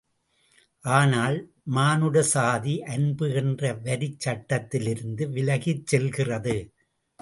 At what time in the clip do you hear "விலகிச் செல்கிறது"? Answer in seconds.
5.29-6.57